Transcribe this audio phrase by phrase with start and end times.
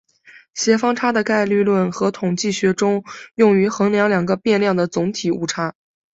[0.55, 3.03] 协方差在概率论和统计学中
[3.35, 5.75] 用于衡量两个变量的总体误差。